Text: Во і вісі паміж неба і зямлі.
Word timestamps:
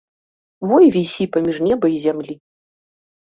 Во 0.69 0.77
і 0.85 0.87
вісі 0.95 1.27
паміж 1.35 1.57
неба 1.67 1.85
і 1.97 1.99
зямлі. 2.05 2.33